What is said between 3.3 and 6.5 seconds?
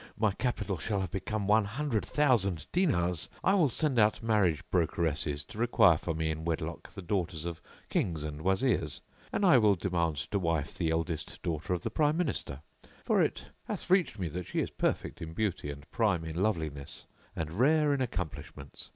I will send out marriage brokeresses to require for me in